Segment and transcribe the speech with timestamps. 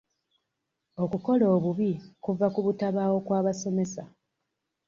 [1.03, 1.91] Okukola obubi
[2.23, 4.03] kuva ku butabaawo kw'abasomesa.